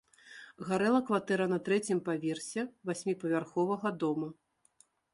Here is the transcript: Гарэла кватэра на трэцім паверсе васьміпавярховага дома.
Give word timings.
Гарэла 0.69 1.01
кватэра 1.09 1.47
на 1.53 1.59
трэцім 1.69 2.03
паверсе 2.09 2.67
васьміпавярховага 2.91 3.97
дома. 4.07 4.29